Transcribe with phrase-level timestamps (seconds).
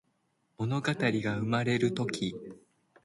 [0.57, 2.33] ものがたりがうまれるとき